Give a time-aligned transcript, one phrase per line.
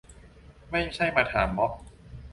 [0.71, 1.71] ไม่ใช่มาถามม็อบ